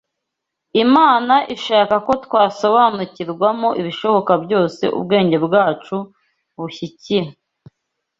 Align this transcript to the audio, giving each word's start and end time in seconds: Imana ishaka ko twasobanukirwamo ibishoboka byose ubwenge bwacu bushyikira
Imana 0.83 1.35
ishaka 1.55 1.95
ko 2.05 2.11
twasobanukirwamo 2.25 3.69
ibishoboka 3.81 4.31
byose 4.43 4.83
ubwenge 4.97 5.37
bwacu 5.45 5.95
bushyikira 6.59 7.29